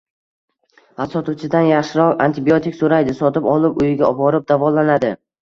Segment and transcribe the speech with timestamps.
[1.01, 5.15] va sotuvchidan «yaxshiroq» antibiotik so‘raydi, sotib olib uyiga borib «davolanadi».